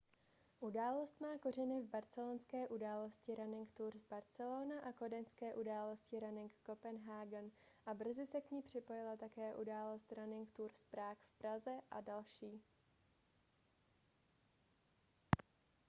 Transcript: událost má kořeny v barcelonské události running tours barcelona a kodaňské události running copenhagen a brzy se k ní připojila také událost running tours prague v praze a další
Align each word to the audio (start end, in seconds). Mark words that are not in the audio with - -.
událost 0.59 1.21
má 1.21 1.37
kořeny 1.37 1.81
v 1.81 1.89
barcelonské 1.89 2.67
události 2.67 3.35
running 3.35 3.71
tours 3.73 4.03
barcelona 4.05 4.79
a 4.79 4.91
kodaňské 4.91 5.53
události 5.55 6.19
running 6.19 6.51
copenhagen 6.65 7.51
a 7.85 7.93
brzy 7.93 8.25
se 8.27 8.41
k 8.41 8.51
ní 8.51 8.61
připojila 8.61 9.17
také 9.17 9.55
událost 9.55 10.11
running 10.11 10.51
tours 10.51 10.83
prague 10.85 11.23
v 11.27 11.33
praze 11.33 11.81
a 11.91 12.01
další 12.01 12.63